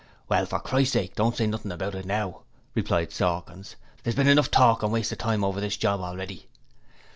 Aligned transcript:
'Well, 0.27 0.47
for 0.47 0.57
Christ's 0.59 0.93
sake 0.93 1.13
don't 1.13 1.35
say 1.37 1.45
nothing 1.45 1.71
about 1.71 1.93
it 1.93 2.05
now,' 2.07 2.41
replied 2.73 3.11
Sawkins. 3.11 3.75
'There's 4.01 4.15
been 4.15 4.27
enough 4.27 4.49
talk 4.49 4.81
and 4.81 4.91
waste 4.91 5.11
of 5.11 5.19
time 5.19 5.43
over 5.43 5.61
this 5.61 5.77
job 5.77 5.99
already.' 6.01 6.47